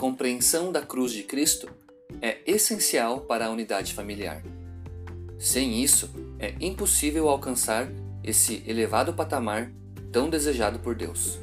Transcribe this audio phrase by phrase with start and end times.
[0.00, 1.68] compreensão da cruz de Cristo
[2.22, 4.42] é essencial para a unidade familiar.
[5.38, 6.08] Sem isso,
[6.38, 7.86] é impossível alcançar
[8.24, 9.70] esse elevado patamar
[10.10, 11.38] tão desejado por Deus.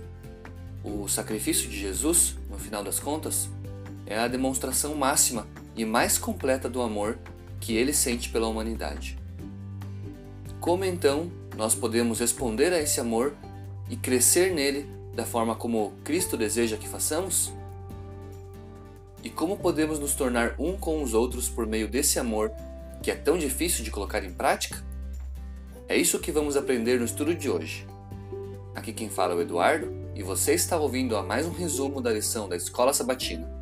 [0.84, 3.48] O sacrifício de Jesus, no final das contas,
[4.08, 7.20] é a demonstração máxima e mais completa do amor
[7.60, 9.20] que ele sente pela humanidade.
[10.60, 13.36] Como então nós podemos responder a esse amor
[13.88, 17.56] e crescer nele da forma como Cristo deseja que façamos?
[19.24, 22.52] E como podemos nos tornar um com os outros por meio desse amor
[23.02, 24.84] que é tão difícil de colocar em prática?
[25.88, 27.88] É isso que vamos aprender no estudo de hoje.
[28.76, 32.12] Aqui quem fala é o Eduardo e você está ouvindo a mais um resumo da
[32.12, 33.56] lição da Escola Sabatina.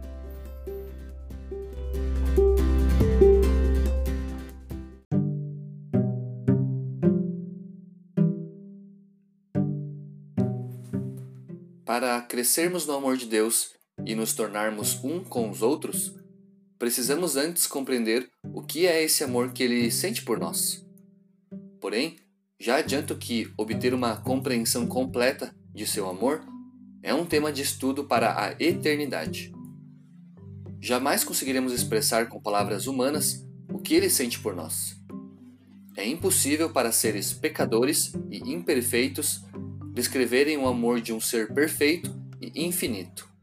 [11.85, 16.13] Para crescermos no amor de Deus e nos tornarmos um com os outros,
[16.77, 20.85] precisamos antes compreender o que é esse amor que ele sente por nós.
[21.79, 22.17] Porém,
[22.59, 26.43] já adianto que obter uma compreensão completa de seu amor
[27.03, 29.53] é um tema de estudo para a eternidade.
[30.81, 34.95] Jamais conseguiremos expressar com palavras humanas o que ele sente por nós.
[35.97, 39.43] É impossível para seres pecadores e imperfeitos
[39.93, 43.34] descreverem o amor de um ser perfeito e infinito.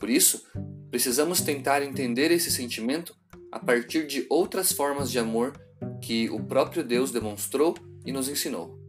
[0.00, 0.42] Por isso,
[0.90, 3.14] precisamos tentar entender esse sentimento
[3.52, 5.52] a partir de outras formas de amor
[6.02, 7.76] que o próprio Deus demonstrou
[8.06, 8.80] e nos ensinou.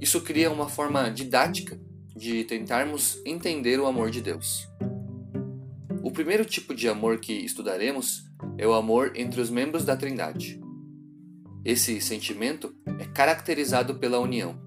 [0.00, 1.78] Isso cria uma forma didática
[2.16, 4.66] de tentarmos entender o amor de Deus.
[6.02, 8.24] O primeiro tipo de amor que estudaremos
[8.56, 10.58] é o amor entre os membros da Trindade.
[11.64, 14.58] Esse sentimento é caracterizado pela união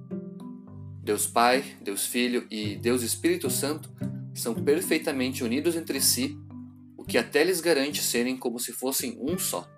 [1.03, 3.89] Deus Pai, Deus Filho e Deus Espírito Santo
[4.41, 6.35] são perfeitamente unidos entre si,
[6.97, 9.69] o que até lhes garante serem como se fossem um só.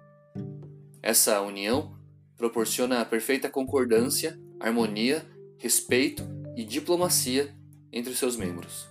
[1.02, 1.98] Essa união
[2.38, 5.26] proporciona a perfeita concordância, harmonia,
[5.58, 6.24] respeito
[6.56, 7.54] e diplomacia
[7.92, 8.88] entre seus membros.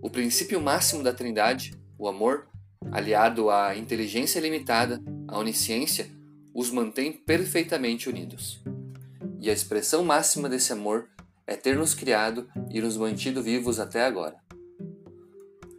[0.00, 2.46] O princípio máximo da Trindade, o amor,
[2.92, 6.08] aliado à inteligência limitada, à onisciência,
[6.54, 8.62] os mantém perfeitamente unidos.
[9.40, 11.08] E a expressão máxima desse amor
[11.46, 14.41] é ter nos criado e nos mantido vivos até agora.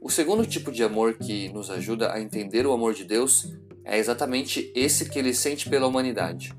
[0.04, 3.54] O segundo tipo de amor que nos ajuda a entender o amor de Deus
[3.86, 6.54] é exatamente esse que ele sente pela humanidade.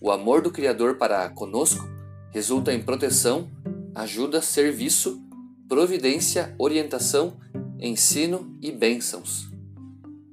[0.00, 1.86] O amor do Criador para conosco
[2.30, 3.50] resulta em proteção,
[3.94, 5.22] ajuda, serviço,
[5.68, 7.38] providência, orientação,
[7.78, 9.50] ensino e bênçãos.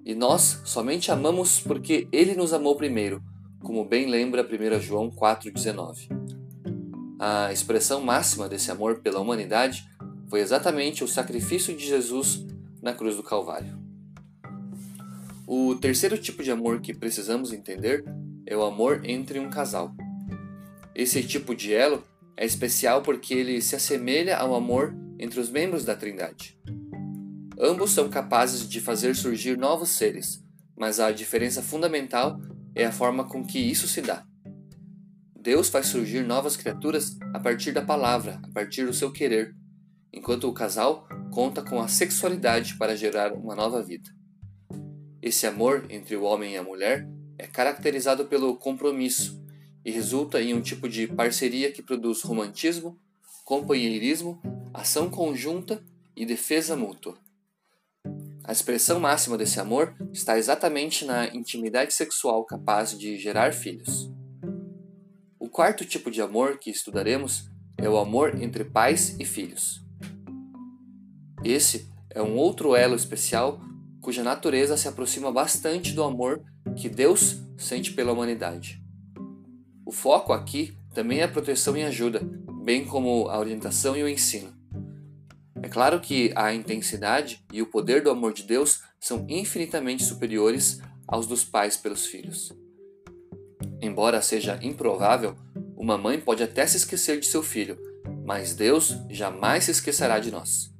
[0.05, 3.21] E nós somente amamos porque ele nos amou primeiro,
[3.61, 6.07] como bem lembra 1 João 4,19.
[7.19, 9.85] A expressão máxima desse amor pela humanidade
[10.29, 12.45] foi exatamente o sacrifício de Jesus
[12.81, 13.77] na cruz do Calvário.
[15.47, 18.03] O terceiro tipo de amor que precisamos entender
[18.45, 19.93] é o amor entre um casal.
[20.95, 22.03] Esse tipo de elo
[22.37, 26.57] é especial porque ele se assemelha ao amor entre os membros da Trindade.
[27.59, 30.43] Ambos são capazes de fazer surgir novos seres,
[30.77, 32.39] mas a diferença fundamental
[32.73, 34.25] é a forma com que isso se dá.
[35.39, 39.55] Deus faz surgir novas criaturas a partir da palavra, a partir do seu querer,
[40.15, 44.09] enquanto o casal conta com a sexualidade para gerar uma nova vida.
[45.21, 49.43] Esse amor entre o homem e a mulher é caracterizado pelo compromisso
[49.83, 52.97] e resulta em um tipo de parceria que produz romantismo,
[53.43, 54.41] companheirismo,
[54.73, 55.83] ação conjunta
[56.15, 57.17] e defesa mútua.
[58.43, 64.09] A expressão máxima desse amor está exatamente na intimidade sexual capaz de gerar filhos.
[65.39, 69.84] O quarto tipo de amor que estudaremos é o amor entre pais e filhos.
[71.45, 73.61] Esse é um outro elo especial
[74.01, 76.41] cuja natureza se aproxima bastante do amor
[76.75, 78.81] que Deus sente pela humanidade.
[79.85, 82.19] O foco aqui também é a proteção e ajuda,
[82.63, 84.51] bem como a orientação e o ensino.
[85.61, 90.81] É claro que a intensidade e o poder do amor de Deus são infinitamente superiores
[91.07, 92.51] aos dos pais pelos filhos.
[93.79, 95.35] Embora seja improvável,
[95.77, 97.77] uma mãe pode até se esquecer de seu filho,
[98.25, 100.74] mas Deus jamais se esquecerá de nós.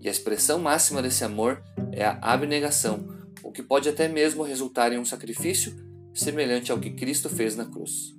[0.00, 1.62] E a expressão máxima desse amor
[1.92, 3.08] é a abnegação,
[3.42, 5.74] o que pode até mesmo resultar em um sacrifício
[6.14, 8.16] semelhante ao que Cristo fez na cruz.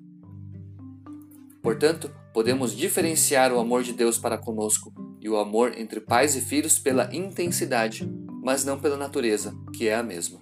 [1.62, 6.42] Portanto, podemos diferenciar o amor de Deus para conosco e o amor entre pais e
[6.42, 8.10] filhos pela intensidade,
[8.42, 10.40] mas não pela natureza, que é a mesma.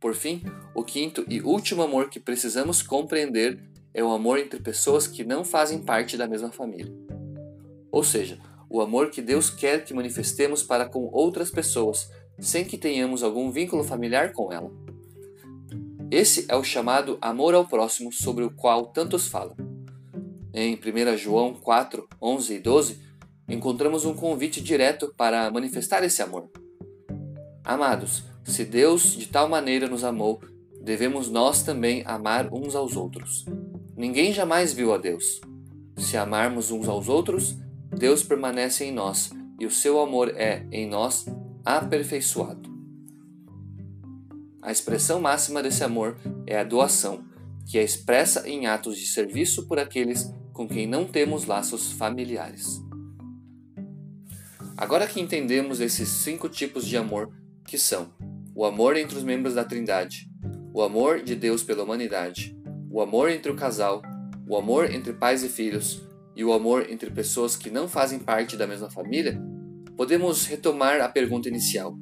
[0.00, 0.42] Por fim,
[0.74, 3.62] o quinto e último amor que precisamos compreender
[3.92, 6.92] é o amor entre pessoas que não fazem parte da mesma família.
[7.90, 12.78] Ou seja, o amor que Deus quer que manifestemos para com outras pessoas, sem que
[12.78, 14.70] tenhamos algum vínculo familiar com ela.
[16.10, 19.56] Esse é o chamado amor ao próximo sobre o qual tantos falam.
[20.54, 23.00] Em 1 João 4, 11 e 12,
[23.48, 26.50] encontramos um convite direto para manifestar esse amor.
[27.62, 30.40] Amados, se Deus de tal maneira nos amou,
[30.80, 33.44] devemos nós também amar uns aos outros.
[33.94, 35.40] Ninguém jamais viu a Deus.
[35.98, 37.56] Se amarmos uns aos outros,
[37.98, 41.26] Deus permanece em nós e o seu amor é, em nós,
[41.64, 42.70] aperfeiçoado.
[44.62, 46.16] A expressão máxima desse amor
[46.46, 47.24] é a doação,
[47.66, 52.80] que é expressa em atos de serviço por aqueles com quem não temos laços familiares.
[54.76, 57.32] Agora que entendemos esses cinco tipos de amor,
[57.66, 58.12] que são
[58.54, 60.30] o amor entre os membros da Trindade,
[60.72, 62.56] o amor de Deus pela humanidade,
[62.90, 64.02] o amor entre o casal,
[64.48, 66.07] o amor entre pais e filhos
[66.38, 69.42] e o amor entre pessoas que não fazem parte da mesma família,
[69.96, 71.98] podemos retomar a pergunta inicial: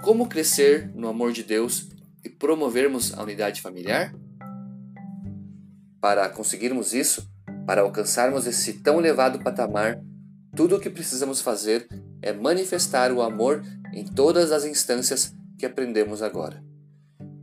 [0.00, 1.88] Como crescer no amor de Deus
[2.24, 4.14] e promovermos a unidade familiar?
[6.00, 7.28] Para conseguirmos isso,
[7.66, 10.00] para alcançarmos esse tão elevado patamar,
[10.54, 11.88] tudo o que precisamos fazer
[12.22, 16.62] é manifestar o amor em todas as instâncias que aprendemos agora.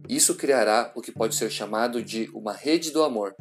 [0.07, 3.36] Isso criará o que pode ser chamado de uma rede do amor,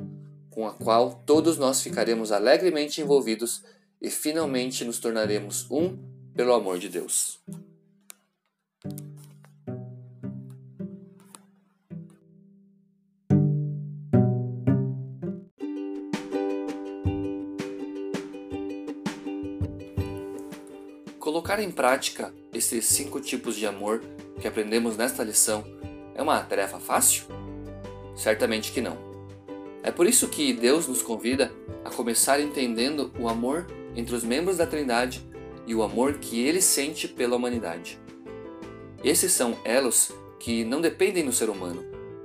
[0.59, 3.63] com a qual todos nós ficaremos alegremente envolvidos
[4.03, 5.97] e finalmente nos tornaremos um
[6.35, 7.39] pelo amor de Deus.
[21.21, 24.03] Colocar em prática esses cinco tipos de amor
[24.41, 25.65] que aprendemos nesta lição
[26.17, 27.27] é uma tarefa fácil?
[28.17, 29.08] Certamente que não.
[29.83, 31.53] É por isso que Deus nos convida
[31.85, 35.27] a começar entendendo o amor entre os membros da Trindade
[35.67, 37.99] e o amor que ele sente pela humanidade.
[39.05, 41.85] Esses são elos que não dependem do ser humano,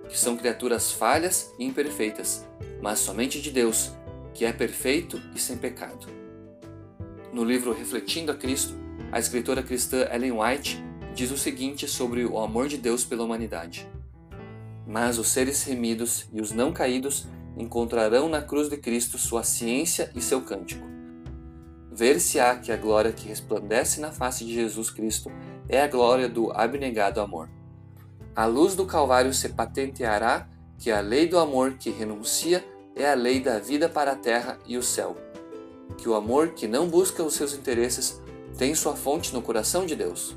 [0.09, 2.45] que são criaturas falhas e imperfeitas,
[2.81, 3.91] mas somente de Deus,
[4.33, 6.07] que é perfeito e sem pecado.
[7.31, 8.73] No livro Refletindo a Cristo,
[9.11, 10.83] a escritora cristã Ellen White
[11.13, 13.87] diz o seguinte sobre o amor de Deus pela humanidade.
[14.87, 17.27] Mas os seres remidos e os não caídos
[17.57, 20.87] encontrarão na cruz de Cristo sua ciência e seu cântico.
[21.91, 25.31] Ver-se-á que a glória que resplandece na face de Jesus Cristo
[25.69, 27.49] é a glória do abnegado amor.
[28.35, 32.65] A luz do Calvário se patenteará que a lei do amor que renuncia
[32.95, 35.15] é a lei da vida para a terra e o céu.
[35.97, 38.19] Que o amor que não busca os seus interesses
[38.57, 40.35] tem sua fonte no coração de Deus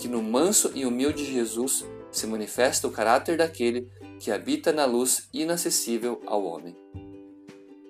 [0.00, 3.86] que no manso e humilde Jesus se manifesta o caráter daquele
[4.20, 6.76] que habita na luz inacessível ao homem.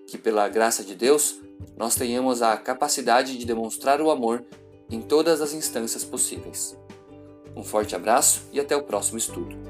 [0.06, 1.40] Que pela graça de Deus
[1.76, 4.44] nós tenhamos a capacidade de demonstrar o amor
[4.88, 6.78] em todas as instâncias possíveis.
[7.56, 9.69] Um forte abraço e até o próximo estudo.